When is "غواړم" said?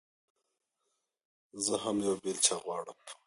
2.63-2.99